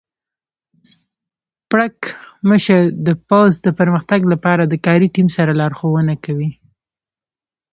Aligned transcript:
پړکمشر 1.69 2.81
د 3.07 3.09
پوځ 3.27 3.51
د 3.65 3.67
پرمختګ 3.79 4.21
لپاره 4.33 4.63
د 4.65 4.73
کاري 4.85 5.07
ټیم 5.15 5.27
سره 5.37 5.51
لارښوونه 5.61 6.13
کوي. 6.25 6.49